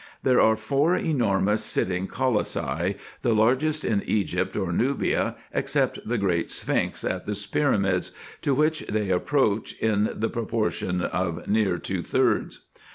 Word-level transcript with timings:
There 0.23 0.41
are 0.41 0.55
four 0.55 0.95
enormous 0.95 1.63
sitting 1.63 2.07
colossi, 2.07 2.95
the 3.21 3.35
largest 3.35 3.85
in 3.85 4.01
Egypt 4.07 4.55
or 4.55 4.73
Nubia, 4.73 5.35
except 5.53 5.99
the 6.03 6.17
great 6.17 6.49
Sphinx 6.49 7.03
at 7.03 7.27
the 7.27 7.47
pyramids, 7.51 8.11
to 8.41 8.55
which 8.55 8.79
they 8.87 9.11
approach 9.11 9.73
in 9.73 10.09
the 10.11 10.27
pro 10.29 10.47
portion 10.47 11.03
of 11.03 11.47
near 11.47 11.77
two 11.77 12.01
thirds. 12.01 12.61